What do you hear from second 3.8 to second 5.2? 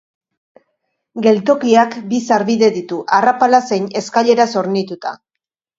eskaileraz hornituta.